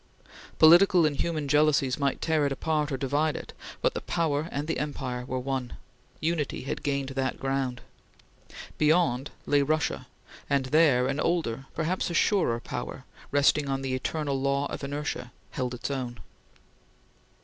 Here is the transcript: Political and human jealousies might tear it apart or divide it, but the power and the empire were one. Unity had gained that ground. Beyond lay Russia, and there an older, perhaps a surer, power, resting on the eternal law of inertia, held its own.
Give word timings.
Political 0.57 1.05
and 1.05 1.15
human 1.15 1.47
jealousies 1.47 1.99
might 1.99 2.21
tear 2.23 2.43
it 2.47 2.51
apart 2.51 2.91
or 2.91 2.97
divide 2.97 3.35
it, 3.35 3.53
but 3.83 3.93
the 3.93 4.01
power 4.01 4.47
and 4.51 4.67
the 4.67 4.79
empire 4.79 5.23
were 5.25 5.37
one. 5.37 5.73
Unity 6.19 6.63
had 6.63 6.81
gained 6.81 7.09
that 7.09 7.39
ground. 7.39 7.81
Beyond 8.79 9.29
lay 9.45 9.61
Russia, 9.61 10.07
and 10.49 10.65
there 10.65 11.05
an 11.07 11.19
older, 11.19 11.67
perhaps 11.75 12.09
a 12.09 12.15
surer, 12.15 12.59
power, 12.59 13.05
resting 13.29 13.69
on 13.69 13.83
the 13.83 13.93
eternal 13.93 14.41
law 14.41 14.65
of 14.73 14.83
inertia, 14.83 15.31
held 15.51 15.75
its 15.75 15.91
own. 15.91 16.19